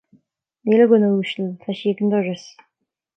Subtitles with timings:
[0.69, 2.47] Níl, a dhuine uasail, tá sí ag an doras